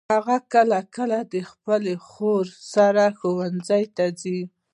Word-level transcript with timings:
هغه 0.15 0.37
کله 0.53 0.79
کله 0.97 1.19
د 1.33 1.35
خپلي 1.51 1.95
خور 2.07 2.45
سره 2.73 3.03
ښوونځي 3.17 3.83
ته 3.95 4.05
ځي. 4.21 4.39